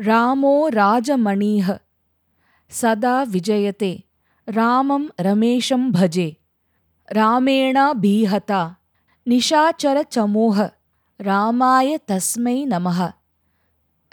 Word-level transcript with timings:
ராமோ 0.00 0.66
ராஜமணீஹ. 0.70 1.78
சதா 2.66 3.24
விஜயதே. 3.24 4.06
ராமம் 4.44 5.08
ரமேஷம் 5.22 5.90
பஜே. 5.92 6.38
ராமேணா 7.14 7.90
பீஹதா. 8.02 8.78
நிஷாச்சர 9.24 9.68
நிஷாச்சரச்சமூக 9.84 10.72
ராமாய 11.24 11.96
தஸ்மை 12.12 12.66
நமக 12.66 13.10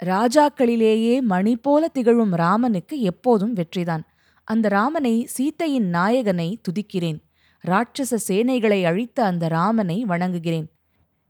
ராஜாக்களிலேயே 0.04 1.20
மணி 1.20 1.56
போல 1.56 1.88
திகழும் 1.88 2.30
ராமனுக்கு 2.30 3.00
எப்போதும் 3.00 3.54
வெற்றிதான். 3.54 4.02
அந்த 4.44 4.68
ராமனை 4.68 5.28
சீத்தையின் 5.38 5.90
நாயகனை 5.90 6.60
துதிக்கிறேன். 6.62 7.22
ராட்சச 7.66 8.18
சேனைகளை 8.28 8.84
அழித்த 8.84 9.24
அந்த 9.24 9.48
ராமனை 9.48 10.04
வணங்குகிறேன். 10.04 10.66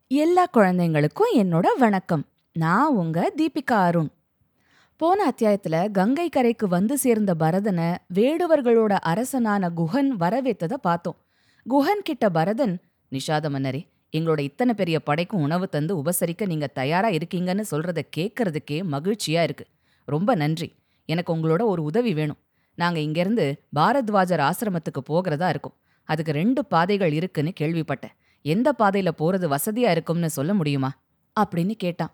எல்லா 0.09 0.47
குழந்தைங்களுக்கும் 0.55 1.35
என்னோட 1.35 1.67
வணக்கம். 1.79 2.27
நான் 2.53 2.95
உங்க 2.95 3.33
தீபிகா 3.37 3.73
அருண். 3.73 4.11
போன 4.99 5.31
அத்தியாயத்துல 5.31 5.91
கங்கை 5.91 6.29
கரைக்கு 6.29 6.69
வந்து 6.69 6.99
சேர்ந்த 6.99 7.35
பரதனை 7.41 7.97
வேடுவர்களோட 8.15 8.93
அரசனான 8.93 9.71
குஹன் 9.77 10.11
வரவேத்தத 10.21 10.75
பார்த்தோம். 10.75 11.17
குஹன் 11.71 12.03
கிட்ட 12.03 12.29
பரதன் 12.29 12.81
நிஷாத 13.11 13.49
மன்னரே 13.49 13.87
எங்களோட 14.17 14.41
இத்தனை 14.41 14.75
பெரிய 14.75 15.01
படைக்கும் 15.01 15.41
உணவு 15.41 15.69
தந்து 15.69 15.97
உபசரிக்க 15.97 16.47
நீங்க 16.47 16.67
தயாரா 16.67 17.09
இருக்கீங்கன்னு 17.09 17.65
சொல்றத 17.71 18.03
கேட்கறதுக்கே 18.17 18.83
மகிழ்ச்சியா 18.93 19.43
இருக்கு. 19.43 19.67
ரொம்ப 20.05 20.35
நன்றி. 20.35 20.75
எனக்கு 21.05 21.37
உங்களோட 21.37 21.63
ஒரு 21.65 21.83
உதவி 21.83 22.15
வேணும். 22.15 22.39
நாங்க 22.75 22.99
இங்கிருந்து 22.99 23.63
பாரத்வாஜர் 23.77 24.51
ஆசிரமத்துக்கு 24.51 24.99
போகிறதா 25.05 25.49
இருக்கோம். 25.49 25.77
அதுக்கு 26.05 26.33
ரெண்டு 26.33 26.65
பாதைகள் 26.65 27.13
இருக்குன்னு 27.13 27.53
கேள்விப்பட்டேன். 27.61 28.15
எந்த 28.43 28.75
பாதையில 28.79 29.09
போறது 29.19 29.55
வசதியா 29.55 29.91
இருக்கும்னு 29.91 30.31
சொல்ல 30.31 30.55
முடியுமா? 30.55 30.99
அப்படின்னு 31.41 31.73
கேட்டான். 31.73 32.11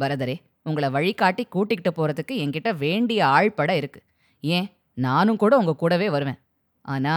பரதரே 0.00 0.36
உங்களை 0.66 0.90
வழிகாட்டி 0.90 1.44
கூட்டிக்கிட்டு 1.44 1.92
போறதுக்கு 1.92 2.34
என்கிட்ட 2.36 2.76
வேண்டிய 2.76 3.26
ஆள்பட 3.26 3.76
இருக்கு. 3.76 4.00
ஏன்? 4.40 4.68
நானும் 4.92 5.36
கூட 5.36 5.56
உங்க 5.56 5.74
கூடவே 5.74 6.08
வருவேன். 6.10 6.40
ஆனா 6.84 7.14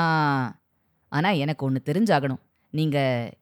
ஆனா 1.11 1.29
எனக்கு 1.29 1.65
ஒன்று 1.65 1.81
தெரிஞ்சாகணும். 1.85 2.41
நீங்க 2.73 2.97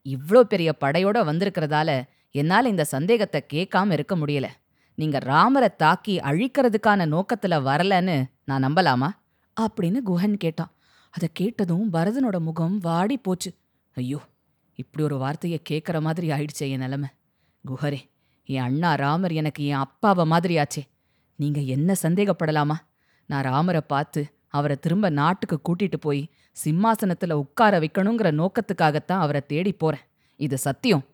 இவ்ளோ 0.07 0.41
பெரிய 0.43 0.77
படையோட 0.81 1.17
வந்திருக்கிறதால 1.25 1.89
என்னால 2.31 2.69
இந்த 2.69 2.83
சந்தேகத்தை 2.83 3.41
கேட்காம 3.53 3.91
இருக்க 3.91 4.15
முடியல. 4.15 4.47
நீங்க 4.97 5.17
ராமரை 5.19 5.69
தாக்கி 5.75 6.19
அழிக்கிறதுக்கான 6.19 7.07
நோக்கத்துல 7.07 7.55
வரலன்னு 7.63 8.17
நான் 8.43 8.65
நம்பலாமா? 8.65 9.09
அப்படின்னு 9.57 9.99
குஹன் 10.05 10.37
கேட்டான். 10.37 10.71
அதை 11.13 11.29
கேட்டதும் 11.33 11.93
பரதனோட 11.93 12.39
முகம் 12.39 12.77
வாடி 12.77 13.17
போச்சு. 13.17 13.51
ஐயோ 13.97 14.19
இப்படி 14.79 15.03
ஒரு 15.03 15.17
வார்த்தையை 15.17 15.59
கேட்குற 15.69 16.01
மாதிரி 16.01 16.29
ஆயிடுச்சே 16.31 16.69
என் 16.69 16.79
நிலமை. 16.79 17.09
குஹரே 17.65 18.01
என் 18.45 18.61
அண்ணா 18.61 18.93
ராமர் 18.93 19.31
எனக்கு 19.31 19.65
என் 19.65 19.75
அப்பாவை 19.75 20.29
மாதிரியாச்சே. 20.29 20.83
நீங்க 21.35 21.59
என்ன 21.59 21.95
சந்தேகப்படலாமா? 22.01 22.73
நான் 23.25 23.43
ராமரை 23.43 23.81
பார்த்து 23.81 24.33
அவரை 24.47 24.77
திரும்ப 24.77 25.09
நாட்டுக்கு 25.09 25.59
கூட்டிட்டு 25.61 25.95
போய் 25.99 26.29
சிம்மாசனத்துல 26.65 27.31
உட்கார 27.31 27.79
வைக்கணுங்கிற 27.79 28.31
நோக்கத்துக்காகத்தான் 28.31 29.19
அவரை 29.19 29.41
தேடி 29.45 29.71
போறேன். 29.71 29.99
இது 30.35 30.57
சத்தியம். 30.57 31.05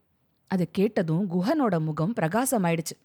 அதை 0.48 0.68
கேட்டதும் 0.72 1.28
குஹனோட 1.32 1.80
முகம் 1.80 2.14
பிரகாசமாயிடுச்சு. 2.22 2.98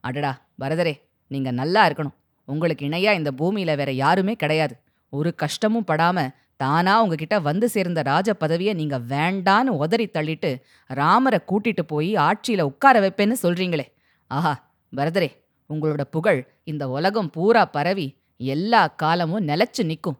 அடடா 0.00 0.46
பரதரே 0.60 1.00
நீங்க 1.26 1.50
நல்லா 1.50 1.88
இருக்கணும். 1.88 2.14
உங்களுக்கு 2.44 2.86
இணையா 2.86 3.12
இந்த 3.14 3.32
பூமியில 3.38 3.76
வேற 3.76 3.92
யாருமே 3.92 4.34
கிடையாது. 4.34 4.76
ஒரு 5.08 5.34
கஷ்டமும் 5.34 5.84
படாம 5.86 6.28
தானா 6.60 6.92
உங்ககிட்ட 7.02 7.36
வந்து 7.40 7.66
சேர்ந்த 7.68 8.00
ராஜ 8.02 8.28
பதவியை 8.34 8.72
நீங்க 8.74 8.96
வேண்டான்னு 9.12 9.72
உதறி 9.84 10.06
தள்ளிட்டு 10.06 10.50
ராமரை 10.90 11.40
கூட்டிட்டு 11.50 11.82
போய் 11.86 12.10
ஆட்சியில 12.28 12.66
உட்கார 12.70 12.94
வைப்பேன்னு 13.00 13.36
சொல்றீங்களே. 13.42 13.86
ஆஹா 14.30 14.54
பரதரே 14.92 15.30
உங்களோட 15.70 16.02
புகழ் 16.14 16.40
இந்த 16.64 16.84
உலகம் 16.88 17.30
பூரா 17.30 17.64
பரவி 17.64 18.06
எல்லா 18.40 18.86
காலமும் 19.02 19.46
நிலைச்சு 19.48 19.82
நிற்கும் 19.84 20.18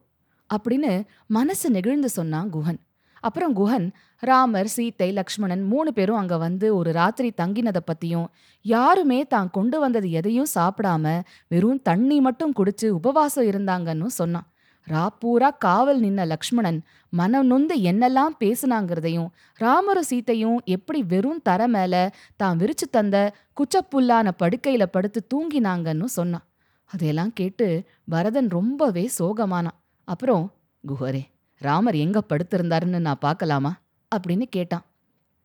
அப்படின்னு 0.50 0.92
மனசு 1.26 1.66
நெகிழ்ந்து 1.70 2.08
சொன்னான் 2.08 2.50
குஹன். 2.52 2.78
அப்புறம் 3.20 3.54
குஹன் 3.56 3.86
ராமர் 4.22 4.70
சீத்தை 4.76 5.08
லக்ஷ்மணன் 5.12 5.62
மூணு 5.62 5.90
பேரும் 5.92 6.16
அங்க 6.16 6.36
வந்து 6.36 6.66
ஒரு 6.76 6.90
ராத்திரி 6.92 7.30
தங்கினதை 7.40 7.82
பத்தியும் 7.86 8.28
யாருமே 8.64 9.18
தான் 9.24 9.50
கொண்டு 9.50 9.76
வந்தது 9.80 10.08
எதையும் 10.10 10.50
சாப்பிடாம 10.54 11.04
வெறும் 11.48 11.82
தண்ணி 11.82 12.18
மட்டும் 12.20 12.54
குடிச்சு 12.58 12.88
உபவாசம் 12.98 13.48
இருந்தாங்கன்னு 13.50 14.08
சொன்னான். 14.20 14.46
ராப்பூரா 14.90 15.48
காவல் 15.58 16.00
நின்ன 16.00 16.26
லக்ஷ்மணன் 16.26 16.78
மனம் 17.12 17.46
நொந்து 17.46 17.74
என்னெல்லாம் 17.90 18.34
பேசுனாங்கிறதையும் 18.40 19.28
ராமரும் 19.54 20.08
சீத்தையும் 20.10 20.58
எப்படி 20.64 21.02
வெறும் 21.02 21.42
தர 21.42 21.66
மேல 21.66 21.94
தான் 22.36 22.58
விரிச்சு 22.58 22.86
தந்த 22.90 23.16
குச்சப்புல்லான 23.56 24.30
படுக்கையில 24.42 24.86
படுத்து 24.86 25.20
தூங்கினாங்கன்னு 25.34 26.04
சொன்னான். 26.04 26.44
அதையெல்லாம் 26.90 27.32
கேட்டு 27.32 27.66
பரதன் 28.08 28.48
ரொம்பவே 28.48 29.10
சோகமானான். 29.18 29.78
அப்புறம் 30.08 30.44
குஹரே 30.84 31.22
ராமர் 31.60 31.96
எங்க 31.96 32.18
படுத்திருந்தாருன்னு 32.28 32.98
நான் 32.98 33.24
பார்க்கலாமா? 33.26 33.72
அப்படின்னு 34.12 34.46
கேட்டான். 34.50 34.84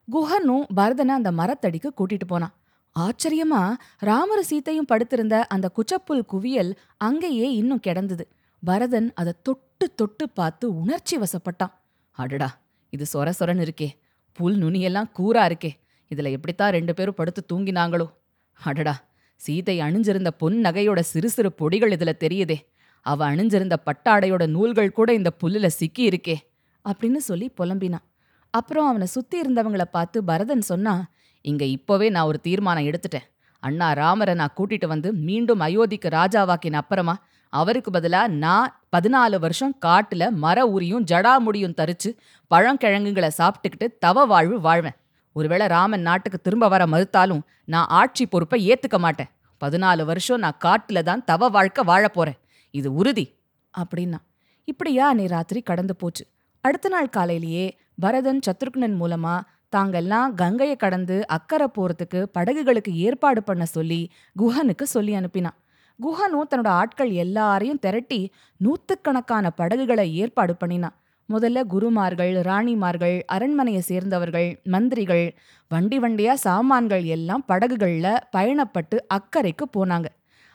குஹனும் 0.07 0.65
பரதனை 0.75 1.13
அந்த 1.15 1.31
மரத்தடிக்கு 1.31 1.89
கூட்டிட்டு 1.97 2.27
போனான். 2.27 2.53
ஆச்சரியமா 2.95 3.61
ராமர 3.99 4.39
சீத்தையும் 4.49 4.89
படுத்திருந்த 4.91 5.35
அந்த 5.45 5.67
குச்சப்புல் 5.69 6.23
குவியல் 6.25 6.71
அங்கேயே 6.97 7.47
இன்னும் 7.53 7.79
கிடந்தது. 7.79 8.25
பரதன் 8.63 9.13
அதை 9.13 9.33
தொட்டு 9.43 9.95
தொட்டு 9.95 10.29
பார்த்து 10.29 10.79
உணர்ச்சி 10.81 11.17
வசப்பட்டான். 11.17 11.73
அடடா 12.11 12.59
இது 12.89 13.05
சொர 13.13 13.31
சொரன்னு 13.39 13.65
இருக்கே. 13.67 13.89
புல் 14.33 14.57
நுனியெல்லாம் 14.57 15.09
கூரா 15.19 15.41
இருக்கே. 15.49 15.71
இதுல 16.15 16.31
எப்படித்தான் 16.31 16.71
ரெண்டு 16.71 16.93
பேரும் 16.93 17.13
படுத்து 17.13 17.45
தூங்கினாங்களோ. 17.53 18.07
அடடா 18.53 19.03
சீதை 19.35 19.79
அணிஞ்சிருந்த 19.79 20.27
பொன் 20.27 20.53
நகையோட 20.53 20.99
சிறு 20.99 21.29
சிறு 21.29 21.51
பொடிகள் 21.57 21.93
இதுல 21.95 22.11
தெரியுதே. 22.19 22.57
அவ 23.01 23.35
அணிஞ்சிருந்த 23.35 23.75
பட்டாடையோட 23.85 24.47
நூல்கள் 24.47 24.91
கூட 24.91 25.13
இந்த 25.13 25.31
புல்லுல 25.43 25.67
சிக்கி 25.67 26.09
இருக்கே 26.09 26.35
அப்படின்னு 26.85 27.15
சொல்லி 27.15 27.51
புலம்பினான். 27.57 28.05
அப்புறம் 28.49 28.87
அவனை 28.87 29.07
சுத்தி 29.07 29.41
இருந்தவங்கள 29.41 29.81
பார்த்து 29.81 30.23
பரதன் 30.23 30.61
சொன்னா 30.61 31.11
இங்க 31.41 31.65
இப்போவே 31.65 32.09
நான் 32.09 32.25
ஒரு 32.25 32.39
தீர்மானம் 32.39 32.85
எடுத்துட்டேன். 32.85 33.27
அண்ணா 33.59 33.91
ராமரை 33.91 34.33
நான் 34.33 34.53
கூட்டிட்டு 34.57 34.87
வந்து 34.87 35.13
மீண்டும் 35.13 35.59
அயோத்திக்கு 35.59 36.09
ராஜாவாக்கின 36.19 36.73
அப்புறமா 36.73 37.15
அவருக்கு 37.59 37.91
பதிலா 37.91 38.21
நான் 38.43 38.69
பதினாலு 38.93 39.37
வருஷம் 39.39 39.75
காட்டுல 39.85 40.29
மர 40.43 40.65
உரியும் 40.65 41.05
ஜடாமுடியும் 41.11 41.75
தரிச்சு 41.79 42.09
பழங்கிழங்குகளை 42.55 43.29
சாப்பிட்டுக்கிட்டு 43.37 43.87
தவ 43.99 44.25
வாழ்வு 44.25 44.57
வாழ்வேன். 44.61 44.97
ஒருவேளை 45.33 45.67
ராமன் 45.67 46.01
நாட்டுக்கு 46.01 46.39
திரும்ப 46.41 46.67
வர 46.67 46.85
மறுத்தாலும் 46.85 47.43
நான் 47.65 47.91
ஆட்சி 47.99 48.25
பொறுப்பை 48.25 48.59
ஏத்துக்க 48.69 48.97
மாட்டேன். 48.97 49.29
பதினாலு 49.65 50.03
வருஷம் 50.05 50.39
நான் 50.39 50.61
காட்டுல 50.65 51.01
தான் 51.01 51.25
தவ 51.25 51.49
வாழ்க்கை 51.49 51.83
வாழப் 51.83 52.13
போறேன். 52.13 52.39
இது 52.73 52.89
உறுதி. 52.93 53.25
அப்படின்னா 53.73 54.19
இப்படியா 54.67 55.07
அன்னை 55.07 55.25
ராத்திரி 55.25 55.61
கடந்து 55.61 55.95
போச்சு. 55.95 56.25
அடுத்த 56.63 56.89
நாள் 56.89 57.09
காலையிலேயே 57.09 57.65
பரதன் 57.99 58.43
சத்ருக்னன் 58.47 58.97
மூலமா 59.01 59.35
தாங்கெல்லாம் 59.75 60.33
கங்கையை 60.33 60.75
கடந்து 60.75 61.15
அக்கறை 61.27 61.67
போறதுக்கு 61.75 62.19
படகுகளுக்கு 62.37 62.91
ஏற்பாடு 63.07 63.43
பண்ண 63.43 63.65
சொல்லி 63.65 64.01
குஹனுக்கு 64.41 64.85
சொல்லி 64.95 65.13
அனுப்பினான். 65.15 65.57
குஹனும் 65.99 66.49
தன்னோட 66.51 66.69
ஆட்கள் 66.81 67.11
எல்லாரையும் 67.23 67.79
திரட்டி 67.79 68.19
நூத்துக்கணக்கான 68.59 69.47
படகுகளை 69.55 70.15
ஏற்பாடு 70.15 70.55
பண்ணினான் 70.55 70.95
முதல்ல 71.29 71.59
குருமார்கள் 71.67 72.33
ராணிமார்கள் 72.41 73.21
அரண்மனையை 73.25 73.81
சேர்ந்தவர்கள் 73.81 74.59
மந்திரிகள் 74.63 75.25
வண்டி 75.71 75.99
வண்டியா 75.99 76.33
சாமான்கள் 76.33 77.03
எல்லாம் 77.15 77.43
படகுகள்ல 77.47 78.07
பயணப்பட்டு 78.37 78.97
அக்கறைக்கு 79.13 79.65
போனாங்க. 79.77 80.07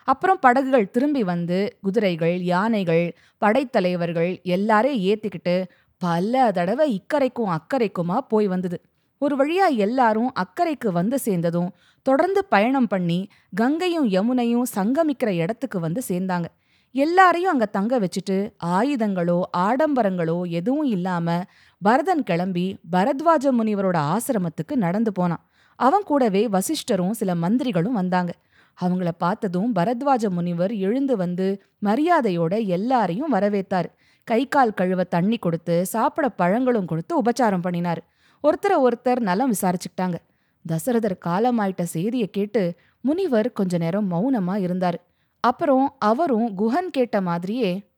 அப்புறம் 0.07 0.39
படகுகள் 0.41 0.91
திரும்பி 0.91 1.23
வந்து 1.23 1.57
குதிரைகள் 1.81 2.37
யானைகள் 2.43 3.05
படைத்தலைவர்கள் 3.41 4.31
எல்லாரையும் 4.43 5.03
ஏற்றிக்கிட்டு 5.09 5.55
பல 6.01 6.51
தடவை 6.51 6.85
இக்கரைக்கும் 6.99 7.51
அக்கறைக்குமா 7.57 8.17
போய் 8.27 8.47
வந்தது. 8.47 8.77
ஒரு 9.21 9.35
வழியா 9.35 9.67
எல்லாரும் 9.77 10.31
அக்கறைக்கு 10.39 10.89
வந்து 10.91 11.17
சேர்ந்ததும் 11.19 11.69
தொடர்ந்து 12.09 12.41
பயணம் 12.53 12.89
பண்ணி 12.93 13.19
கங்கையும் 13.61 14.07
யமுனையும் 14.15 14.69
சங்கமிக்கிற 14.75 15.29
இடத்துக்கு 15.43 15.77
வந்து 15.85 16.01
சேர்ந்தாங்க. 16.07 16.47
எல்லாரையும் 16.95 17.51
அங்க 17.53 17.65
தங்க 17.77 17.93
வச்சுட்டு 18.03 18.37
ஆயுதங்களோ 18.77 19.39
ஆடம்பரங்களோ 19.57 20.37
எதுவும் 20.59 20.87
இல்லாம 20.95 21.37
பரதன் 21.81 22.23
கிளம்பி 22.29 22.65
பரத்வாஜ 22.95 23.51
முனிவரோட 23.57 23.97
ஆசிரமத்துக்கு 24.13 24.75
நடந்து 24.85 25.11
போனான். 25.11 25.43
அவன் 25.79 26.05
கூடவே 26.09 26.41
வசிஷ்டரும் 26.55 27.17
சில 27.19 27.33
மந்திரிகளும் 27.43 27.99
வந்தாங்க. 27.99 28.31
அவங்கள 28.77 29.09
பார்த்ததும் 29.23 29.69
பரத்வாஜ 29.75 30.25
முனிவர் 30.37 30.73
எழுந்து 30.87 31.15
வந்து 31.23 31.47
மரியாதையோட 31.87 32.53
எல்லாரையும் 32.77 33.33
வரவேத்தார். 33.35 33.89
கை 34.27 34.41
கால் 34.55 34.77
கழுவ 34.79 35.03
தண்ணி 35.15 35.37
கொடுத்து 35.37 35.75
சாப்பிட 35.93 36.25
பழங்களும் 36.41 36.89
கொடுத்து 36.91 37.13
உபச்சாரம் 37.21 37.65
பண்ணினார். 37.67 38.01
ஒருத்தரை 38.43 38.77
ஒருத்தர் 38.87 39.21
நலம் 39.29 39.53
விசாரிச்சுக்கிட்டாங்க. 39.53 40.17
தசரதர் 40.67 41.15
காலமாயிட்ட 41.25 41.81
செய்தியை 41.81 42.29
கேட்டு 42.29 42.75
முனிவர் 43.01 43.51
கொஞ்ச 43.51 43.77
நேரம் 43.77 44.11
மௌனமா 44.11 44.55
இருந்தாரு. 44.65 44.99
அப்புறம் 45.39 45.95
அவரும் 45.99 46.57
குஹன் 46.57 46.89
கேட்ட 46.91 47.21
மாதிரியே 47.21 47.89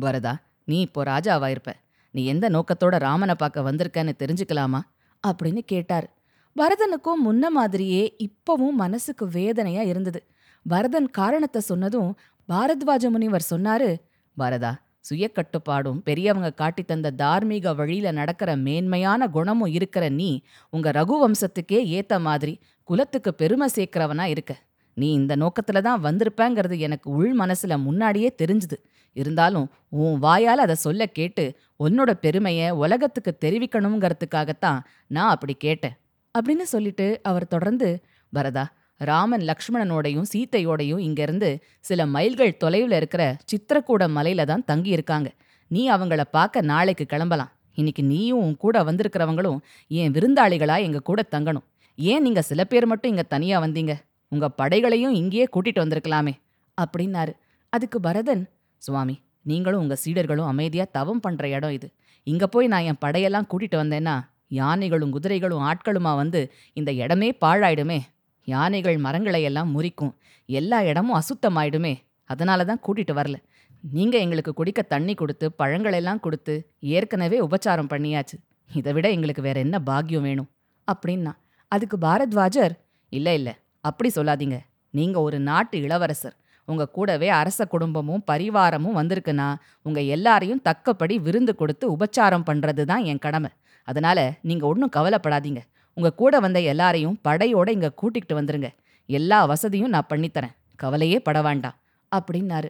பரதா 0.00 0.34
நீ 0.64 0.80
இப்போ 0.80 1.04
ராஜாவா 1.04 1.46
இருப்ப. 1.46 1.72
நீ 2.10 2.24
எந்த 2.24 2.50
நோக்கத்தோட 2.50 2.98
ராமனை 2.98 3.34
பார்க்க 3.34 3.72
வந்திருக்கன்னு 3.72 4.12
தெரிஞ்சுக்கலாமா? 4.18 4.80
அப்படின்னு 5.26 5.58
கேட்டார். 5.58 6.10
பரதனுக்கும் 6.56 7.22
முன்ன 7.24 7.48
மாதிரியே 7.48 8.16
இப்பவும் 8.18 8.72
மனசுக்கு 8.72 9.28
வேதனையா 9.28 9.80
இருந்தது. 9.80 10.26
பரதன் 10.68 11.08
காரணத்தை 11.10 11.60
சொன்னதும் 11.60 12.16
பாரத்வாஜ 12.48 13.10
முனிவர் 13.10 13.46
சொன்னாரு 13.50 13.96
பரதா 14.36 14.72
சுயக்கட்டுப்பாடும் 15.04 16.00
பெரியவங்க 16.04 16.50
காட்டி 16.52 16.82
தந்த 16.82 17.10
தார்மீக 17.10 17.74
வழியில 17.74 18.10
நடக்கிற 18.10 18.56
மேன்மையான 18.56 19.28
குணமும் 19.28 19.72
இருக்கிற 19.72 20.08
நீ 20.08 20.30
உங்க 20.70 20.90
ரகுவம்சத்துக்கே 20.90 21.80
ஏத்த 21.96 22.20
மாதிரி 22.20 22.54
குலத்துக்கு 22.82 23.34
பெருமை 23.34 23.68
சேர்க்கிறவனா 23.74 24.24
இருக்க. 24.24 24.52
நீ 24.94 25.12
இந்த 25.12 25.36
நோக்கத்துல 25.36 25.80
தான் 25.80 26.04
வந்திருப்பேங்கிறது 26.04 26.78
எனக்கு 26.78 27.10
உள் 27.10 27.34
மனசுல 27.38 27.82
முன்னாடியே 27.82 28.30
தெரிஞ்சுது. 28.42 28.76
இருந்தாலும் 29.16 29.66
உன் 29.88 30.18
வாயால் 30.18 30.58
அதை 30.58 30.74
சொல்ல 30.74 31.06
கேட்டு 31.06 31.44
உன்னோட 31.84 32.10
பெருமைய 32.22 32.70
உலகத்துக்கு 32.70 33.32
தெரிவிக்கணுங்கிறதுக்காகத்தான் 33.44 34.80
நான் 35.06 35.30
அப்படி 35.30 35.54
கேட்டேன் 35.54 35.96
அப்படின்னு 36.34 36.66
சொல்லிட்டு 36.74 37.06
அவர் 37.22 37.46
தொடர்ந்து 37.48 37.88
பரதா 38.32 38.64
ராமன் 39.00 39.44
லக்ஷ்மணனோடையும் 39.50 40.26
சீத்தையோடையும் 40.32 40.98
இங்கிருந்து 40.98 41.50
சில 41.80 42.06
மைல்கள் 42.06 42.58
தொலைவில் 42.62 42.92
இருக்கிற 42.92 43.22
சித்திரக்கூட 43.50 44.04
மலையில 44.16 44.44
தான் 44.44 44.64
தங்கி 44.64 44.90
இருக்காங்க 44.90 45.28
நீ 45.70 45.82
அவங்கள 45.90 46.22
பார்க்க 46.30 46.68
நாளைக்கு 46.70 47.04
கிளம்பலாம். 47.06 47.50
இன்னைக்கு 47.74 48.02
நீயும் 48.02 48.42
உன் 48.44 48.56
கூட 48.56 48.76
வந்திருக்கிறவங்களும் 48.84 49.58
என் 49.90 50.14
விருந்தாளிகளா 50.16 50.76
எங்க 50.86 51.00
கூட 51.00 51.20
தங்கணும். 51.34 51.66
ஏன் 51.98 52.22
நீங்க 52.22 52.40
சில 52.42 52.60
பேர் 52.64 52.86
மட்டும் 52.86 53.10
இங்க 53.10 53.24
தனியா 53.34 53.56
வந்தீங்க? 53.60 53.94
உங்க 54.32 54.46
படைகளையும் 54.60 55.14
இங்கேயே 55.20 55.46
கூட்டிட்டு 55.54 55.82
வந்திருக்கலாமே 55.84 56.34
அப்படின்னாரு. 56.78 57.32
அதுக்கு 57.72 57.98
பரதன் 58.00 58.44
சுவாமி 58.82 59.16
நீங்களும் 59.42 59.82
உங்க 59.84 59.96
சீடர்களும் 60.04 60.50
அமைதியா 60.52 60.84
தவம் 60.92 61.20
பண்ற 61.20 61.48
இடம் 61.48 61.74
இது. 61.78 61.88
இங்க 62.26 62.44
போய் 62.46 62.66
நான் 62.66 62.86
என் 62.90 63.02
படையெல்லாம் 63.04 63.48
கூட்டிட்டு 63.52 63.76
வந்தேன்னா 63.82 64.16
யானைகளும் 64.60 65.12
குதிரைகளும் 65.16 65.64
ஆட்களுமா 65.70 66.12
வந்து 66.22 66.40
இந்த 66.72 66.90
இடமே 66.92 67.28
பாழாயிடுமே. 67.44 67.98
யானைகள் 68.44 68.98
மரங்களை 68.98 69.42
எல்லாம் 69.42 69.70
முறிக்கும். 69.76 70.14
எல்லா 70.46 70.82
இடமும் 70.82 71.20
அசுத்தமாயிடுமே. 71.20 71.94
அதனால 72.24 72.64
தான் 72.64 72.80
கூட்டிட்டு 72.86 73.12
வரல. 73.12 73.36
நீங்க 73.80 74.18
எங்களுக்கு 74.18 74.52
குடிக்க 74.52 74.82
தண்ணி 74.82 75.14
கொடுத்து 75.14 75.46
பழங்களெல்லாம் 75.58 76.20
கொடுத்து 76.20 76.54
ஏற்கனவே 76.80 77.40
உபச்சாரம் 77.40 77.90
பண்ணியாச்சு. 77.90 78.36
இதை 78.70 78.92
விட 78.92 79.10
எங்களுக்கு 79.10 79.42
வேற 79.42 79.60
என்ன 79.60 79.80
பாக்கியம் 79.80 80.22
வேணும்? 80.22 80.48
அப்படின்னா 80.92 81.32
அதுக்கு 81.68 81.98
பாரத்வாஜர் 81.98 82.74
இல்ல 83.08 83.34
இல்ல 83.34 83.58
அப்படி 83.80 84.10
சொல்லாதீங்க. 84.14 84.58
நீங்க 84.90 85.20
ஒரு 85.20 85.40
நாட்டு 85.40 85.78
இளவரசர். 85.80 86.36
உங்க 86.64 86.88
கூடவே 86.88 87.28
அரச 87.28 87.64
குடும்பமும் 87.64 88.22
பரிவாரமும் 88.30 88.96
வந்திருக்குன்னா 88.96 89.54
உங்க 89.82 90.00
எல்லாரையும் 90.00 90.62
தக்கப்படி 90.68 91.14
விருந்து 91.20 91.54
கொடுத்து 91.54 91.96
உபச்சாரம் 91.96 92.46
பண்றது 92.46 92.84
தான் 92.84 93.04
என் 93.04 93.18
கடமை. 93.18 93.50
அதனால 93.84 94.32
நீங்க 94.40 94.66
ஒன்றும் 94.66 94.92
கவலைப்படாதீங்க. 94.96 95.60
உங்க 95.94 96.12
கூட 96.12 96.40
வந்த 96.40 96.60
எல்லாரையும் 96.60 97.18
படையோட 97.28 97.70
இங்க 97.70 97.92
கூட்டிகிட்டு 98.02 98.32
வந்துருங்க. 98.32 98.68
எல்லா 99.06 99.44
வசதியும் 99.44 99.88
நான் 99.88 100.06
பண்ணித்தரேன். 100.08 100.54
கவலையே 100.76 101.20
பட 101.20 101.42
வேண்டாம் 101.42 101.74
அப்படின்னாரு. 102.16 102.68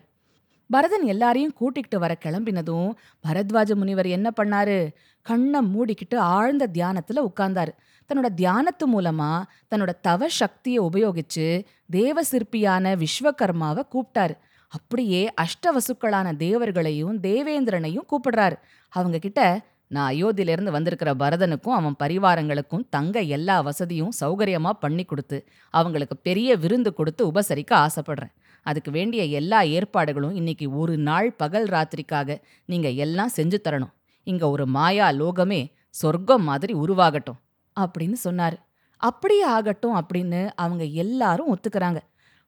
பரதன் 0.71 1.03
எல்லாரையும் 1.03 1.55
கூட்டிகிட்டு 1.61 1.97
வர 1.97 2.17
கிளம்பினதும் 2.25 2.93
பரத்வாஜ 3.29 3.75
முனிவர் 3.75 4.07
என்ன 4.07 4.31
பண்ணாரு? 4.37 4.89
கண்ணை 5.23 5.61
மூடிக்கிட்டு 5.61 6.17
ஆழ்ந்த 6.17 6.69
தியானத்துல 6.73 7.21
உட்கார்ந்தாரு. 7.21 7.69
தன்னோட 8.09 8.29
தியானத்து 8.37 8.85
மூலமா 8.97 9.43
தன்னோட 9.75 9.91
தவ 10.01 10.29
சக்தியை 10.29 10.89
உபயோகிச்சு 10.93 11.65
தேவ 11.91 12.23
சிற்பியான 12.31 13.05
விஸ்வகர்மாவை 13.05 13.83
கூப்பிட்டாரு. 13.93 14.35
அப்படியே 14.69 15.33
அஷ்டவசுக்களான 15.43 16.37
தேவர்களையும் 16.37 17.21
தேவேந்திரனையும் 17.21 18.07
கூப்பிடுறாரு. 18.11 18.57
அவங்க 18.89 19.19
கிட்ட 19.19 19.61
நான் 19.91 20.09
அயோத்தியிலேருந்து 20.13 20.73
வந்திருக்கிற 20.75 21.11
பரதனுக்கும் 21.15 21.77
அவன் 21.79 21.97
பரிவாரங்களுக்கும் 22.03 22.85
தங்க 22.91 23.21
எல்லா 23.37 23.57
வசதியும் 23.69 24.13
சௌகரியமா 24.21 24.73
பண்ணி 24.85 25.05
கொடுத்து 25.05 25.39
அவங்களுக்கு 25.75 26.17
பெரிய 26.29 26.57
விருந்து 26.57 26.91
கொடுத்து 26.95 27.23
உபசரிக்க 27.31 27.73
ஆசைப்படுறேன். 27.87 28.33
அதுக்கு 28.67 28.91
வேண்டிய 28.91 29.23
எல்லா 29.41 29.61
ஏற்பாடுகளும் 29.77 30.35
இன்னைக்கு 30.41 30.67
ஒரு 30.81 30.95
நாள் 31.09 31.29
பகல் 31.37 31.69
ராத்திரிக்காக 31.75 32.39
நீங்கள் 32.69 32.99
எல்லாம் 33.05 33.33
செஞ்சு 33.37 33.59
தரணும். 33.67 33.93
இங்க 34.27 34.45
ஒரு 34.51 34.67
மாயா 34.77 35.07
லோகமே 35.21 35.61
சொர்க்கம் 35.95 36.45
மாதிரி 36.51 36.73
உருவாகட்டும் 36.85 37.41
அப்படின்னு 37.77 38.19
சொன்னாரு. 38.25 38.59
அப்படியே 39.01 39.45
ஆகட்டும் 39.57 39.97
அப்படின்னு 40.01 40.41
அவங்க 40.65 40.85
எல்லாரும் 41.05 41.51
ஒத்துக்கிறாங்க. 41.55 42.01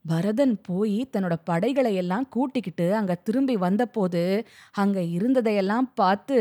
பரதன் 0.05 0.55
போய் 0.69 0.97
தன்னோட 1.13 1.35
படைகளை 1.45 1.93
எல்லாம் 2.03 2.27
கூட்டிக்கிட்டு 2.29 2.87
அங்க 3.01 3.13
திரும்பி 3.27 3.55
வந்தபோது 3.57 4.23
அங்கே 4.83 5.03
இருந்ததையெல்லாம் 5.19 5.87
பார்த்து 5.95 6.39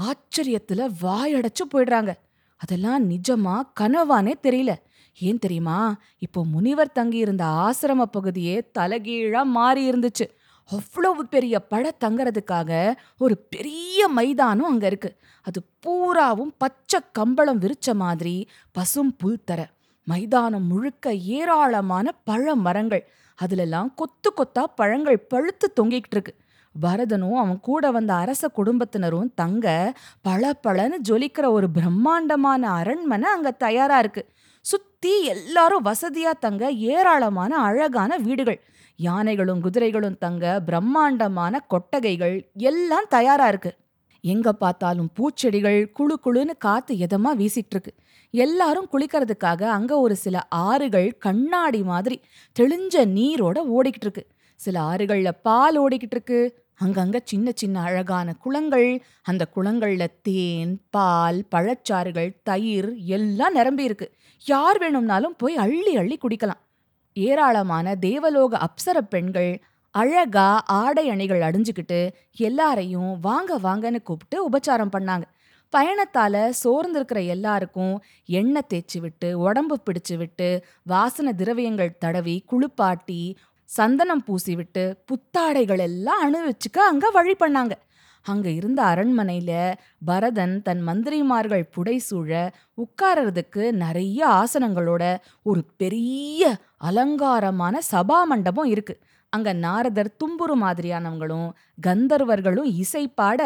ஆச்சரியத்துல 0.00 0.88
வாயடைச்சு 1.02 1.64
போயிடுறாங்க. 1.74 2.12
அதெல்லாம் 2.56 3.10
நிஜமா 3.10 3.54
கனவானே 3.80 4.32
தெரியல. 4.42 4.74
ஏன் 5.18 5.38
தெரியுமா? 5.38 5.96
இப்போ 6.18 6.44
முனிவர் 6.44 6.92
தங்கியிருந்த 6.92 7.44
ஆசிரம 7.44 8.02
பகுதியே 8.02 8.70
தலகீழா 8.78 9.42
மாறி 9.42 9.90
இருந்துச்சு. 9.90 10.26
அவ்வளவு 10.64 11.26
பெரிய 11.26 11.60
பட 11.60 11.92
தங்கறதுக்காக 12.04 12.94
ஒரு 13.18 13.36
பெரிய 13.38 14.08
மைதானம் 14.08 14.66
அங்க 14.66 14.86
இருக்கு. 14.86 15.16
அது 15.42 15.62
பூராவும் 15.80 16.54
பச்சை 16.58 17.00
கம்பளம் 17.12 17.60
விரிச்ச 17.60 17.94
மாதிரி 17.94 18.48
பசும் 18.72 19.16
புல் 19.16 19.44
தர. 19.44 19.70
மைதானம் 20.04 20.66
முழுக்க 20.66 21.14
ஏராளமான 21.14 22.12
பழ 22.12 22.54
மரங்கள். 22.54 23.08
அதுலெல்லாம் 23.38 23.94
கொத்து 23.94 24.32
கொத்தா 24.36 24.64
பழங்கள் 24.74 25.18
பழுத்து 25.18 25.72
தொங்கிக்கிட்டு 25.80 26.16
இருக்கு. 26.16 26.34
பரதனும் 26.74 27.36
அவன் 27.36 27.60
கூட 27.60 27.90
வந்த 27.90 28.14
அரச 28.14 28.48
குடும்பத்தினரும் 28.48 29.32
தங்க 29.34 29.66
பல 30.22 30.52
பழன்னு 30.66 30.98
ஜொலிக்கிற 31.08 31.46
ஒரு 31.50 31.70
பிரம்மாண்டமான 31.70 32.62
அரண்மனை 32.70 33.28
அங்க 33.30 33.50
தயாரா 33.50 33.98
இருக்கு. 33.98 34.22
சுத்தி 34.64 35.24
எல்லாரும் 35.24 35.84
வசதியா 35.84 36.32
தங்க 36.38 36.70
ஏராளமான 36.70 37.52
அழகான 37.58 38.16
வீடுகள். 38.16 38.60
யானைகளும் 38.98 39.60
குதிரைகளும் 39.60 40.18
தங்க 40.18 40.60
பிரம்மாண்டமான 40.60 41.60
கொட்டகைகள் 41.66 42.36
எல்லாம் 42.70 43.06
தயாரா 43.08 43.48
இருக்கு. 43.48 43.72
எங்க 44.24 44.52
பார்த்தாலும் 44.52 45.10
பூச்செடிகள் 45.16 45.78
குழு 45.92 46.16
குழுன்னு 46.24 46.54
காத்து 46.58 46.94
எதமா 46.94 47.30
வீசிட்டு 47.36 47.74
இருக்கு 47.74 47.92
எல்லாரும் 48.34 48.88
குளிக்கிறதுக்காக 48.92 49.62
அங்க 49.76 49.92
ஒரு 50.00 50.16
சில 50.16 50.42
ஆறுகள் 50.48 51.08
கண்ணாடி 51.18 51.82
மாதிரி 51.82 52.16
தெளிஞ்ச 52.56 53.04
நீரோட 53.16 53.58
ஓடிக்கிட்டு 53.76 54.06
இருக்கு 54.08 54.24
சில 54.62 54.76
ஆறுகள்ல 54.90 55.30
பால் 55.42 55.76
ஓடிக்கிட்டு 55.82 56.16
இருக்கு 56.16 56.40
அங்கங்க 56.80 57.18
சின்ன 57.24 57.48
சின்ன 57.54 57.76
அழகான 57.80 58.28
குளங்கள். 58.42 58.90
அந்த 59.22 59.42
குளங்கள்ல 59.56 60.04
தேன் 60.22 60.72
பால் 60.90 61.40
பழச்சாறுகள் 61.54 62.30
தயிர் 62.42 62.90
எல்லாம் 63.16 63.56
நிரம்பி 63.58 63.84
இருக்கு 63.84 64.06
யார் 64.44 64.78
வேணும்னாலும் 64.78 65.36
போய் 65.36 65.56
அள்ளி 65.64 65.92
அள்ளி 65.96 66.16
குடிக்கலாம். 66.16 66.62
ஏராளமான 67.16 67.96
தேவலோக 68.06 68.52
அப்சர 68.66 68.98
பெண்கள் 69.12 69.52
அழகா 69.94 70.48
ஆடை 70.80 71.04
அணிகள் 71.08 71.44
அடிஞ்சுக்கிட்டு 71.48 72.00
எல்லாரையும் 72.48 73.12
வாங்க 73.20 73.58
வாங்கன்னு 73.66 74.00
கூப்பிட்டு 74.02 74.36
உபச்சாரம் 74.48 74.94
பண்ணாங்க. 74.96 75.26
பயணத்தால 75.72 76.34
சோர்ந்திருக்கிற 76.60 77.18
எல்லாருக்கும் 77.34 77.92
எண்ணெய் 78.38 78.68
தேய்ச்சி 78.70 78.98
விட்டு 79.00 79.28
உடம்பு 79.38 79.76
பிடிச்சு 79.84 80.14
விட்டு 80.16 80.48
வாசன 80.82 81.32
திரவியங்கள் 81.32 81.92
தடவி 82.04 82.36
குளிப்பாட்டி 82.46 83.20
சந்தனம் 83.70 84.24
பூசிவிட்டு 84.26 84.84
புத்தாடைகள் 85.08 85.78
எல்லாம் 85.78 86.22
அணிவிச்சுக்க 86.24 86.78
அங்க 86.90 87.10
வழி 87.10 87.34
பண்ணாங்க. 87.40 87.74
அங்க 88.26 88.48
இருந்த 88.50 88.80
அரண்மனையில 88.82 89.52
பரதன் 90.04 90.56
தன் 90.62 90.82
மந்திரிமார்கள் 90.88 91.64
புடைசூழ 91.76 92.30
உட்காரறதுக்கு 92.82 93.62
நிறைய 93.84 94.20
ஆசனங்களோட 94.40 95.04
ஒரு 95.42 95.62
பெரிய 95.76 96.50
அலங்காரமான 96.78 97.78
சபா 97.92 98.18
மண்டபம் 98.24 98.64
இருக்கு. 98.64 98.96
அங்க 99.32 99.52
நாரதர் 99.52 100.16
தும்புரு 100.20 100.54
மாதிரியானவங்களும் 100.64 101.48
கந்தர்வர்களும் 101.86 102.68
இசை 102.82 103.04
பாட 103.08 103.40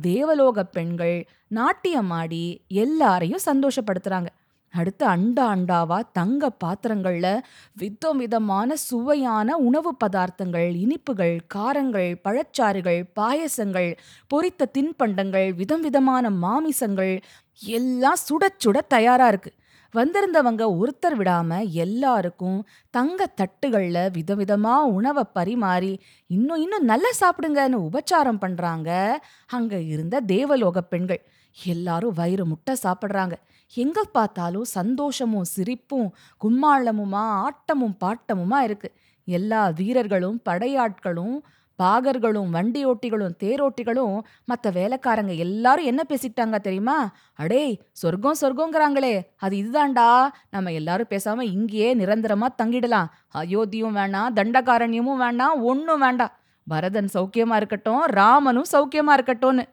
தேவலோக 0.00 0.64
பெண்கள் 0.76 1.16
நாட்டியமாடி 1.54 2.44
எல்லாரையும் 2.68 3.46
சந்தோஷப்படுத்துறாங்க. 3.46 4.30
அடுத்து 4.74 5.04
அண்டா 5.06 5.44
அண்டாவா 5.54 5.98
தங்க 6.12 6.50
பாத்திரங்கள்ல 6.64 7.28
விதம் 7.72 8.18
விதமான 8.18 8.76
சுவையான 8.88 9.56
உணவு 9.68 9.90
பதார்த்தங்கள் 10.04 10.68
இனிப்புகள் 10.84 11.36
காரங்கள் 11.46 12.10
பழச்சாறுகள் 12.24 13.00
பாயசங்கள் 13.14 13.90
பொரித்த 14.28 14.70
தின்பண்டங்கள் 14.76 15.48
விதம் 15.54 15.80
விதமான 15.80 16.30
மாமிசங்கள் 16.44 17.14
எல்லாம் 17.60 18.20
சுட 18.28 18.44
சுட 18.64 18.78
தயாரா 18.88 19.28
இருக்கு. 19.28 19.52
வந்திருந்தவங்க 19.94 20.62
ஒருத்தர் 20.80 21.16
விடாம 21.20 21.50
எல்லாருக்கும் 21.84 22.58
தங்க 22.94 23.26
தட்டுகள்ல 23.40 23.98
விதவிதமா 24.18 24.74
உணவை 24.98 25.24
பரிமாறி 25.34 25.92
இன்னும் 26.30 26.62
இன்னும் 26.64 26.88
நல்லா 26.92 27.10
சாப்பிடுங்கன்னு 27.20 27.78
உபச்சாரம் 27.88 28.42
பண்றாங்க. 28.44 28.90
அங்க 29.48 29.74
இருந்த 29.94 30.20
தேவலோக 30.34 30.82
பெண்கள் 30.92 31.22
எல்லாரும் 31.56 32.16
வயிறு 32.20 32.44
முட்டை 32.46 32.74
சாப்பிட்றாங்க. 32.82 33.36
எங்க 33.74 34.02
பார்த்தாலும் 34.12 34.64
சந்தோஷமும் 34.64 35.44
சிரிப்பும் 35.44 36.08
கும்மாளமுமா 36.44 37.24
ஆட்டமும் 37.46 37.96
பாட்டமுமா 38.04 38.58
இருக்கு. 38.60 38.88
எல்லா 39.24 39.68
வீரர்களும் 39.68 40.42
படையாட்களும் 40.48 41.36
பாகர்களும் 41.78 42.48
வண்டியோட்டிகளும் 42.54 43.34
தேரோட்டிகளும் 43.42 44.16
மற்ற 44.44 44.70
வேலைக்காரங்க 44.70 45.36
எல்லாரும் 45.36 45.84
என்ன 45.84 46.02
பேசிக்கிட்டாங்க 46.08 46.58
தெரியுமா? 46.58 47.14
அடேய் 47.38 47.78
சொர்க்கம் 47.92 48.40
சொர்க்கங்கிறாங்களே 48.40 49.12
அது 49.36 49.56
இதுதான்டா. 49.56 50.08
நம்ம 50.50 50.72
எல்லாரும் 50.72 51.10
பேசாம 51.10 51.40
இங்கேயே 51.40 51.94
நிரந்தரமா 51.94 52.48
தங்கிடலாம். 52.62 53.08
அயோத்தியும் 53.34 53.96
வேணாம் 53.96 54.34
தண்டகாரண்யமும் 54.34 55.16
வேண்டாம் 55.16 55.62
ஒன்னும் 55.62 56.00
வேண்டாம். 56.00 56.34
பரதன் 56.66 57.08
சௌக்கியமா 57.14 57.56
இருக்கட்டும் 57.56 58.04
ராமனும் 58.04 58.70
சௌக்கியமா 58.72 59.12
இருக்கட்டும்னு. 59.18 59.64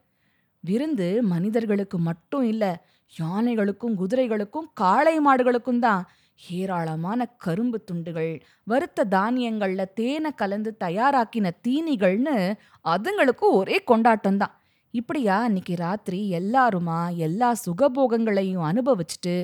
விருந்து 0.60 1.08
மனிதர்களுக்கு 1.24 1.98
மட்டும் 2.00 2.44
இல்லை 2.44 2.70
யானைகளுக்கும் 3.14 3.96
குதிரைகளுக்கும் 3.96 4.68
காளை 4.74 5.20
மாடுகளுக்கும் 5.20 5.80
தான் 5.80 6.08
ஏராளமான 6.50 7.26
கரும்பு 7.26 7.84
துண்டுகள் 7.84 8.42
வறுத்த 8.64 9.06
தானியங்கள்ல 9.06 9.84
தேனை 9.94 10.32
கலந்து 10.32 10.78
தயாராக்கின 10.80 11.52
தீனிகள்னு 11.68 12.56
அதுங்களுக்கும் 12.86 13.54
ஒரே 13.54 13.78
கொண்டாட்டம் 13.84 14.38
தான். 14.38 14.54
இப்படியா 14.92 15.42
அன்னைக்கு 15.42 15.76
ராத்திரி 15.76 16.20
எல்லாருமா 16.32 17.16
எல்லா 17.16 17.56
சுகபோகங்களையும் 17.66 18.66
அனுபவிச்சுட்டு 18.72 19.36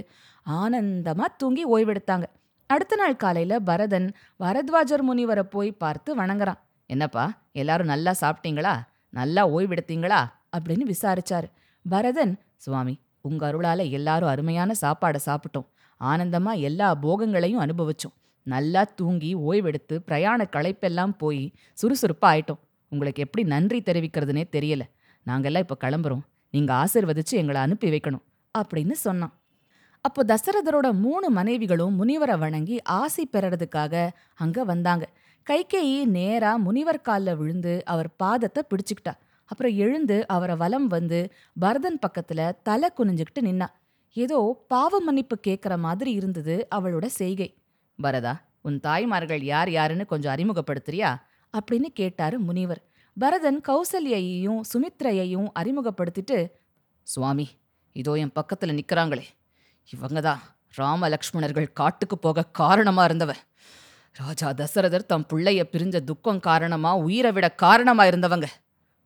ஆனந்தமா 0.45 1.25
தூங்கி 1.37 1.65
ஓய்வெடுத்தாங்க. 1.65 2.23
அடுத்த 2.67 2.95
நாள் 2.95 3.15
காலையில 3.15 3.59
பரதன் 3.59 4.07
வரத்வாஜர் 4.39 5.03
முனிவரை 5.09 5.41
போய் 5.41 5.71
பார்த்து 5.71 6.15
வணங்குறான். 6.15 6.59
என்னப்பா 6.85 7.31
எல்லாரும் 7.51 7.87
நல்லா 7.87 8.11
சாப்பிட்டீங்களா? 8.21 8.73
நல்லா 9.09 9.49
ஓய்வெடுத்தீங்களா? 9.49 10.19
அப்படின்னு 10.57 10.85
விசாரிச்சாரு. 10.93 11.47
பரதன் 11.89 12.39
சுவாமி 12.57 12.99
உங்க 13.21 13.51
அருளால 13.51 13.89
எல்லாரும் 13.89 14.29
அருமையான 14.29 14.73
சாப்பாடை 14.81 15.19
சாப்பிட்டோம். 15.25 15.67
ஆனந்தமா 16.01 16.59
எல்லா 16.59 16.95
போகங்களையும் 16.95 17.61
அனுபவிச்சோம். 17.61 18.15
நல்லா 18.43 18.83
தூங்கி 18.83 19.35
ஓய்வெடுத்து 19.35 19.95
பிரயாண 20.07 20.45
களைப்பெல்லாம் 20.51 21.13
போய் 21.17 21.53
சுறுசுறுப்பா 21.81 22.29
ஆயிட்டோம். 22.31 22.61
உங்களுக்கு 22.91 23.23
எப்படி 23.23 23.47
நன்றி 23.47 23.81
தெரிவிக்கிறதுனே 23.85 24.43
தெரியல. 24.51 24.81
நாங்கெல்லாம் 25.25 25.65
இப்போ 25.65 25.77
கிளம்புறோம். 25.83 26.23
நீங்க 26.51 26.71
ஆசிர்வதிச்சு 26.73 27.35
எங்களை 27.41 27.61
அனுப்பி 27.61 27.89
வைக்கணும் 27.89 28.23
அப்படின்னு 28.55 28.91
சொன்னான். 28.91 29.33
அப்போ 30.01 30.21
தசரதரோட 30.23 30.87
மூணு 30.91 31.29
மனைவிகளும் 31.29 31.97
முனிவரை 31.97 32.37
வணங்கி 32.37 32.81
ஆசி 32.81 33.29
பெறறதுக்காக 33.33 34.09
அங்க 34.35 34.63
வந்தாங்க. 34.63 35.05
கைகேயி 35.49 36.05
நேரா 36.05 36.55
முனிவர் 36.55 37.01
காலில் 37.01 37.35
விழுந்து 37.35 37.81
அவர் 37.85 38.09
பாதத்தை 38.23 38.61
பிடிச்சுக்கிட்டா. 38.69 39.13
அப்புறம் 39.51 39.75
எழுந்து 39.75 40.17
அவரை 40.27 40.55
வலம் 40.55 40.87
வந்து 40.87 41.19
பரதன் 41.59 41.99
பக்கத்துல 42.05 42.41
தலை 42.63 42.89
குனிஞ்சுக்கிட்டு 42.97 43.41
நின்னா. 43.41 43.67
ஏதோ 44.15 44.37
பாவ 44.67 44.99
மன்னிப்பு 44.99 45.35
கேட்குற 45.47 45.73
மாதிரி 45.77 46.11
இருந்தது 46.11 46.55
அவளோட 46.75 47.05
செய்கை. 47.19 47.49
பரதா 47.99 48.33
உன் 48.61 48.79
தாய்மார்கள் 48.79 49.43
யார் 49.43 49.69
யாருன்னு 49.69 50.05
கொஞ்சம் 50.05 50.33
அறிமுகப்படுத்துறியா? 50.35 51.09
அப்படின்னு 51.53 51.89
கேட்டாரு 51.93 52.39
முனிவர். 52.39 52.81
பரதன் 53.17 53.61
கௌசல்யையும் 53.67 54.61
சுமித்ரையையும் 54.71 55.47
அறிமுகப்படுத்திட்டு 55.59 56.37
சுவாமி 57.07 57.47
இதோ 57.95 58.13
என் 58.13 58.35
பக்கத்துல 58.35 58.73
நிக்கிறாங்களே. 58.79 59.25
இவங்க 59.89 60.19
தான் 60.21 60.41
ராம 60.71 61.09
லக்ஷ்மணர்கள் 61.09 61.73
காட்டுக்கு 61.73 62.17
போக 62.17 62.45
காரணமா 62.53 63.03
இருந்தவ. 63.05 63.31
ராஜா 64.15 64.49
தசரதர் 64.51 65.09
தம் 65.11 65.27
பிள்ளைய 65.33 65.61
பிரிஞ்ச 65.71 65.97
துக்கம் 66.03 66.39
காரணமா 66.39 66.91
உயிரை 66.97 67.31
விட 67.31 67.47
காரணமா 67.63 68.03
இருந்தவங்க. 68.03 68.47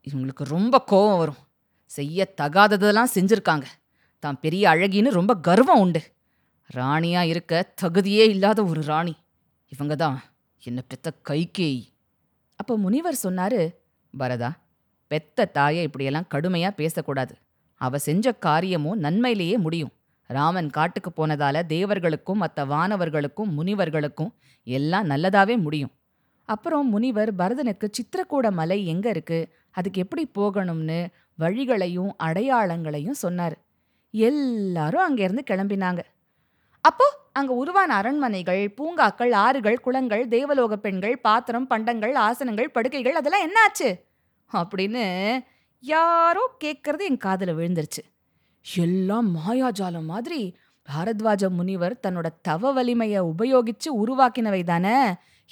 இவங்களுக்கு 0.08 0.44
ரொம்ப 0.44 0.82
கோபம் 0.82 1.18
வரும். 1.18 1.42
செய்ய 1.92 2.34
தகாததெல்லாம் 2.42 3.14
செஞ்சிருக்காங்க. 3.16 3.64
தான் 4.20 4.40
பெரிய 4.40 4.70
அழகின்னு 4.70 5.10
ரொம்ப 5.10 5.36
கர்வம் 5.36 5.80
உண்டு. 5.80 6.02
ராணியா 6.76 7.22
இருக்க 7.22 7.74
தகுதியே 7.82 8.24
இல்லாத 8.30 8.64
ஒரு 8.64 8.82
ராணி. 8.84 9.16
இவங்க 9.72 9.96
தான் 9.96 10.24
என்ன 10.64 10.82
பெத்த 10.88 11.12
கைகேயி. 11.30 11.84
அப்போ 12.56 12.78
முனிவர் 12.78 13.18
சொன்னாரு 13.24 13.76
பரதா 14.20 14.52
பெத்த 15.08 15.46
தாயை 15.46 15.84
இப்படியெல்லாம் 15.84 16.28
கடுமையா 16.34 16.72
பேசக்கூடாது. 16.72 17.36
அவ 17.82 17.98
செஞ்ச 17.98 18.32
காரியமும் 18.32 19.02
நன்மையிலேயே 19.04 19.58
முடியும். 19.58 19.92
ராமன் 20.30 20.70
காட்டுக்கு 20.70 21.12
போனதால 21.12 21.62
தேவர்களுக்கும் 21.68 22.42
மற்ற 22.44 22.66
வானவர்களுக்கும் 22.66 23.52
முனிவர்களுக்கும் 23.58 24.32
எல்லாம் 24.64 25.10
நல்லதாவே 25.10 25.62
முடியும். 25.62 25.92
அப்புறம் 26.50 26.90
முனிவர் 26.90 27.36
பரதனுக்கு 27.36 27.90
சித்திரக்கூட 27.98 28.52
மலை 28.52 28.86
எங்க 28.86 29.10
இருக்கு? 29.10 29.40
அதுக்கு 29.76 30.02
எப்படி 30.02 30.24
போகணும்னு 30.38 31.00
வழிகளையும் 31.40 32.12
அடையாளங்களையும் 32.24 33.22
சொன்னார். 33.24 33.56
எல்லாரும் 34.14 35.06
அங்கேருந்து 35.06 35.44
கிளம்பினாங்க. 35.52 36.02
அப்போ 36.82 37.06
அங்க 37.32 37.54
உருவான 37.54 37.92
அரண்மனைகள் 37.96 38.64
பூங்காக்கள் 38.76 39.34
ஆறுகள் 39.46 39.80
குளங்கள் 39.80 40.24
தேவலோக 40.28 40.74
பெண்கள் 40.78 41.16
பாத்திரம் 41.20 41.68
பண்டங்கள் 41.68 42.14
ஆசனங்கள் 42.28 42.74
படுக்கைகள் 42.76 43.20
அதெல்லாம் 43.20 43.46
என்னாச்சு 43.48 43.90
அப்படின்னு 44.52 45.06
யாரோ 45.80 46.44
கேட்கறது 46.64 47.04
என் 47.10 47.24
காதுல 47.26 47.54
விழுந்துருச்சு. 47.60 48.04
எல்லாம் 48.66 49.28
மாயாஜாலம் 49.38 50.10
மாதிரி 50.14 50.42
பாரத்வாஜ 50.88 51.44
முனிவர் 51.50 52.02
தன்னோட 52.08 52.28
தவ 52.42 52.72
வலிமையை 52.72 53.22
உபயோகிச்சு 53.22 53.90
உருவாக்கினவை 54.02 54.64
தானே 54.64 54.98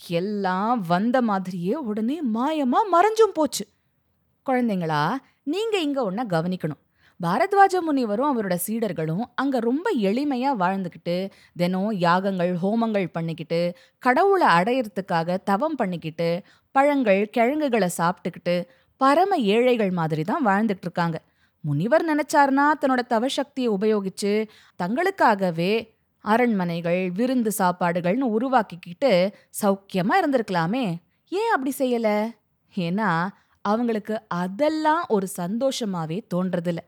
எல்லாம் 0.10 0.80
வந்த 0.88 1.18
மாதிரியே 1.22 1.76
உடனே 1.90 2.18
மாயமா 2.34 2.80
மறைஞ்சும் 2.94 3.34
போச்சு. 3.34 3.66
குழந்தைங்களா 4.50 5.04
நீங்கள் 5.54 5.84
இங்கே 5.88 6.02
ஒன்றை 6.10 6.24
கவனிக்கணும். 6.34 6.82
பாரத்வாஜ 7.20 7.76
முனிவரும் 7.82 8.30
அவரோட 8.30 8.56
சீடர்களும் 8.66 9.26
அங்க 9.42 9.60
ரொம்ப 9.60 9.88
எளிமையாக 10.10 10.60
வாழ்ந்துக்கிட்டு 10.62 11.18
தினம் 11.56 11.92
யாகங்கள் 12.06 12.52
ஹோமங்கள் 12.64 13.08
பண்ணிக்கிட்டு 13.12 13.60
கடவுளை 14.04 14.48
அடையிறதுக்காக 14.58 15.38
தவம் 15.44 15.76
பண்ணிக்கிட்டு 15.76 16.30
பழங்கள் 16.76 17.22
கிழங்குகளை 17.30 17.90
சாப்பிட்டுக்கிட்டு 17.98 18.56
பரம 19.02 19.38
ஏழைகள் 19.54 19.92
மாதிரி 19.92 20.24
தான் 20.24 20.46
வாழ்ந்துட்டு 20.46 20.86
இருக்காங்க. 20.88 21.18
முனிவர் 21.64 22.06
நினைச்சார்னா 22.06 22.66
தன்னோட 22.82 23.02
தவசக்தியை 23.10 23.70
உபயோகிச்சு 23.78 24.34
தங்களுக்காகவே 24.80 25.74
அரண்மனைகள் 26.26 27.02
விருந்து 27.12 27.52
சாப்பாடுகள்னு 27.58 28.28
உருவாக்கிக்கிட்டு 28.36 29.12
சௌக்கியமாக 29.62 30.20
இருந்திருக்கலாமே. 30.22 30.86
ஏன் 31.32 31.54
அப்படி 31.56 31.74
செய்யல? 31.78 32.10
ஏன்னா 32.74 33.10
அவங்களுக்கு 33.66 34.16
அதெல்லாம் 34.28 35.04
ஒரு 35.08 35.28
சந்தோஷமாவே 35.38 36.18
தோன்றதில்ல. 36.34 36.82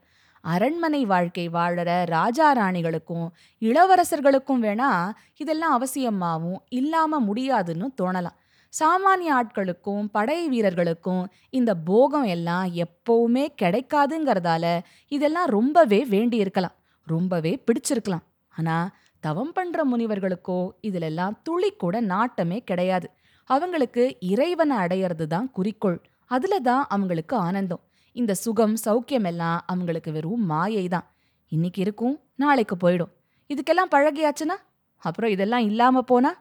அரண்மனை 0.44 1.05
வாழ்க்கை 1.05 1.50
வாழற 1.50 2.05
ராஜா 2.05 2.48
ராணிகளுக்கும் 2.55 3.27
இளவரசர்களுக்கும் 3.62 4.62
வேணா 4.62 4.89
இதெல்லாம் 5.38 5.75
அவசியமாவும் 5.75 6.60
இல்லாம 6.70 7.20
முடியாதுன்னு 7.20 7.88
தோணலாம். 8.01 8.38
சாமானிய 8.74 9.29
ஆட்களுக்கும் 9.32 10.05
படை 10.12 10.50
வீரர்களுக்கும் 10.50 11.24
இந்த 11.50 11.72
போகம் 11.75 12.24
எல்லாம் 12.24 12.67
எப்பவுமே 12.84 13.46
கிடைக்காதுங்கிறதால 13.62 14.65
இதெல்லாம் 15.08 15.46
ரொம்பவே 15.48 16.05
வேண்டியிருக்கலாம். 16.05 16.75
ரொம்பவே 17.08 17.63
பிடிச்சிருக்கலாம். 17.65 18.25
ஆனா 18.53 18.77
தவம் 19.24 19.51
பண்ற 19.51 19.86
முனிவர்களுக்கோ 19.86 20.60
இதிலெல்லாம் 20.82 21.38
துளி 21.44 21.72
கூட 21.72 22.01
நாட்டமே 22.01 22.60
கிடையாது. 22.60 23.08
அவங்களுக்கு 23.50 24.03
இறைவனை 24.20 24.77
அடையிறது 24.77 25.25
தான் 25.27 25.51
குறிக்கோள். 25.51 25.98
அதுல 26.25 26.60
தான் 26.60 26.86
அவங்களுக்கு 26.89 27.36
ஆனந்தம். 27.38 27.84
இந்த 28.15 28.34
சுகம் 28.34 28.75
சௌக்கியம் 28.86 29.25
எல்லாம் 29.25 29.63
அவங்களுக்கு 29.67 30.12
வெறும் 30.12 30.46
மாயை 30.46 30.88
தான் 30.88 31.08
இன்னைக்கு 31.51 31.82
இருக்கும் 31.82 32.20
நாளைக்கு 32.36 32.75
போயிடும். 32.75 33.12
இதுக்கெல்லாம் 33.50 33.91
பழகியாச்சுன்னா? 33.91 34.58
அப்புறம் 34.98 35.32
இதெல்லாம் 35.32 35.60
இல்லாம 35.60 36.01
போனா? 36.01 36.32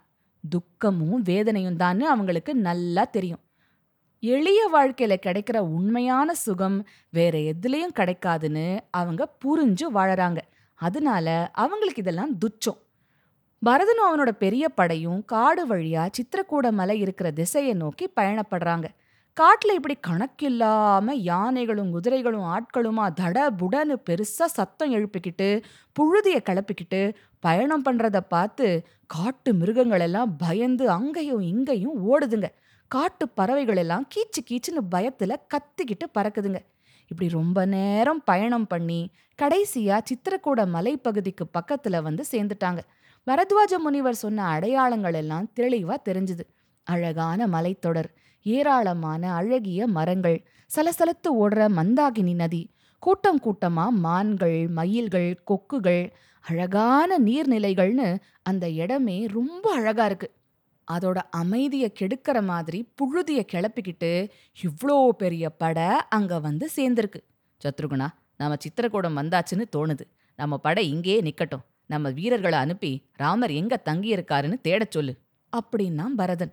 துக்கமும் 0.44 1.22
வேதனையும் 1.22 1.78
தான்னு 1.78 2.00
அவங்களுக்கு 2.00 2.54
நல்லா 2.54 3.04
தெரியும். 3.04 3.42
எளிய 4.22 4.60
வாழ்க்கையில 4.74 5.14
கிடைக்கிற 5.26 5.58
உண்மையான 5.58 6.34
சுகம் 6.34 6.86
வேற 7.10 7.38
எதுலயும் 7.38 7.96
கிடைக்காதுன்னு 7.96 8.78
அவங்க 8.90 9.34
புரிஞ்சு 9.44 9.86
வாழறாங்க. 9.94 10.38
அதனால 10.74 11.50
அவங்களுக்கு 11.52 12.02
இதெல்லாம் 12.02 12.38
துச்சம். 12.38 12.80
பரதனும் 13.62 14.08
அவனோட 14.08 14.30
பெரிய 14.30 14.68
படையும் 14.68 15.24
காடு 15.24 15.66
வழியா 15.66 16.10
சித்திரக்கூட 16.16 16.70
மலை 16.70 17.00
இருக்கிற 17.00 17.30
திசையை 17.30 17.74
நோக்கி 17.74 18.12
பயணப்படுறாங்க. 18.20 18.86
காட்டில் 19.36 19.74
இப்படி 19.74 19.94
கணக்கில்லாம 20.06 21.12
யானைகளும் 21.12 21.90
குதிரைகளும் 21.90 22.44
ஆட்களுமா 22.44 23.06
தட 23.20 23.46
புடன்னு 23.58 23.94
பெருசா 24.10 24.44
சத்தம் 24.44 24.92
எழுப்பிக்கிட்டு 24.92 25.62
புழுதியை 25.96 26.40
கிளப்பிக்கிட்டு 26.40 27.14
பயணம் 27.40 27.84
பண்றத 27.84 28.20
பார்த்து 28.28 28.86
காட்டு 29.06 29.54
மிருகங்கள் 29.54 30.00
எல்லாம் 30.00 30.36
பயந்து 30.36 30.90
அங்கேயும் 30.90 31.40
இங்கேயும் 31.40 31.96
ஓடுதுங்க. 32.10 32.48
காட்டு 32.88 33.28
பறவைகள் 33.28 33.76
எல்லாம் 33.76 34.08
கீச்சு 34.14 34.42
கீச்சுன்னு 34.50 34.84
பயத்துல 34.94 35.36
கத்திக்கிட்டு 35.54 36.06
பறக்குதுங்க. 36.18 36.60
இப்படி 37.10 37.28
ரொம்ப 37.30 37.66
நேரம் 37.66 38.22
பயணம் 38.24 38.66
பண்ணி 38.66 39.10
கடைசியா 39.42 39.98
சித்திரக்கூட 40.10 40.60
மலைப்பகுதிக்கு 40.76 41.46
பக்கத்துல 41.58 42.02
வந்து 42.02 42.24
சேர்ந்துட்டாங்க. 42.30 42.80
பரத்வாஜ 43.26 43.78
முனிவர் 43.78 44.14
சொன்ன 44.14 44.46
அடையாளங்கள் 44.46 45.14
எல்லாம் 45.14 45.50
தெளிவா 45.60 45.96
தெரிஞ்சுது. 46.08 46.44
அழகான 46.86 47.46
மலைத்தொடர். 47.46 48.10
ஏராளமான 48.46 49.32
அழகிய 49.34 49.86
மரங்கள் 49.88 50.38
சலசலத்து 50.70 51.30
ஓடுற 51.42 51.68
மந்தாகினி 51.76 52.34
நதி 52.34 52.62
கூட்டம் 53.02 53.40
கூட்டமா 53.40 53.90
மான்கள் 53.98 54.68
மயில்கள் 54.68 55.30
கொக்குகள் 55.50 56.04
அழகான 56.44 57.18
நீர்நிலைகள்னு 57.18 58.08
அந்த 58.42 58.64
இடமே 58.76 59.26
ரொம்ப 59.32 59.64
அழகா 59.74 60.06
இருக்கு. 60.06 60.28
அதோட 60.88 61.18
அமைதிய 61.32 61.84
கெடுக்கிற 61.92 62.38
மாதிரி 62.42 62.78
புழுதிய 62.96 63.40
கிளப்பிக்கிட்டு 63.52 64.10
இவ்ளோ 64.58 65.08
பெரிய 65.16 65.50
படை 65.54 65.86
அங்க 66.08 66.40
வந்து 66.40 66.68
சேர்ந்திருக்கு. 66.76 67.20
சத்ருகுணா 67.60 68.08
நம்ம 68.36 68.56
சித்திரக்கூடம் 68.64 69.18
வந்தாச்சுன்னு 69.18 69.66
தோணுது. 69.76 70.04
நம்ம 70.38 70.58
படை 70.58 70.84
இங்கேயே 70.90 71.20
நிக்கட்டும். 71.20 71.64
நம்ம 71.86 72.10
வீரர்களை 72.10 72.58
அனுப்பி 72.58 72.92
ராமர் 73.16 73.52
எங்க 73.52 73.74
தங்கியிருக்காருன்னு 73.86 74.58
தேடச் 74.64 74.90
சொல்லு. 74.90 75.14
அப்படின்னா 75.52 76.06
பரதன். 76.16 76.52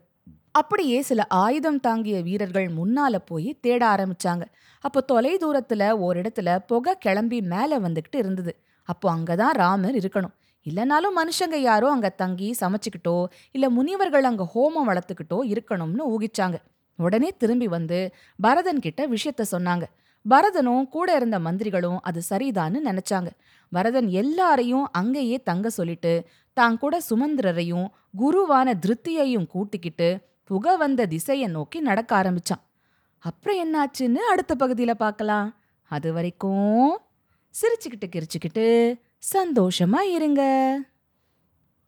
அப்படியே 0.51 1.01
சில 1.01 1.25
ஆயுதம் 1.27 1.79
தாங்கிய 1.79 2.21
வீரர்கள் 2.21 2.67
முன்னால 2.67 3.15
போய் 3.25 3.57
தேட 3.61 3.87
ஆரம்பிச்சாங்க. 3.87 4.41
அப்போ 4.79 5.01
தொலை 5.01 5.37
தூரத்துல 5.37 5.83
ஓரிடத்துல 6.05 6.59
புகை 6.67 6.97
கிளம்பி 6.97 7.41
மேல 7.41 7.79
வந்துகிட்டு 7.79 8.17
இருந்தது. 8.17 8.63
அப்போ 8.83 9.15
அங்கதான் 9.15 9.51
ராமர் 9.51 9.95
இருக்கணும். 9.95 10.33
இல்லைனாலும் 10.65 11.15
மனுஷங்க 11.15 11.55
யாரோ 11.55 11.91
அங்க 11.91 12.09
தங்கி 12.09 12.55
சமைச்சுக்கிட்டோ 12.59 13.25
இல்ல 13.51 13.69
முனிவர்கள் 13.69 14.23
அங்க 14.23 14.49
ஹோமம் 14.55 14.89
வளர்த்துக்கிட்டோ 14.89 15.39
இருக்கணும்னு 15.53 16.03
ஊகிச்சாங்க. 16.13 16.57
உடனே 16.95 17.29
திரும்பி 17.37 17.67
வந்து 17.67 18.13
பரதன் 18.41 18.79
கிட்ட 18.79 19.07
விஷயத்த 19.07 19.43
சொன்னாங்க. 19.51 19.83
பரதனும் 20.29 20.87
கூட 20.87 21.15
இருந்த 21.15 21.39
மந்திரிகளும் 21.39 21.99
அது 22.01 22.21
சரிதான்னு 22.29 22.79
நினைச்சாங்க. 22.85 23.29
பரதன் 23.71 24.07
எல்லாரையும் 24.07 24.87
அங்கேயே 24.91 25.37
தங்க 25.39 25.69
சொல்லிட்டு 25.69 26.23
தான் 26.53 26.77
கூட 26.77 26.97
சுமந்திரரையும் 27.09 27.87
குருவான 28.17 28.73
திருப்தியையும் 28.85 29.47
கூட்டிக்கிட்டு 29.47 30.09
புகை 30.51 30.77
வந்த 30.77 31.05
திசையை 31.05 31.47
நோக்கி 31.47 31.79
நடக்க 31.79 32.21
ஆரம்பிச்சான். 32.21 32.63
அப்புறம் 33.19 33.59
என்னாச்சுன்னு 33.59 34.21
அடுத்த 34.31 34.55
பகுதியில 34.59 34.93
பார்க்கலாம். 34.93 35.55
அது 35.89 36.13
வரைக்கும் 36.13 36.99
சிரிச்சுக்கிட்டு 37.55 38.07
கிரிச்சுக்கிட்டு 38.15 38.65
சந்தோஷமா 39.33 39.99
இருங்க. 39.99 40.41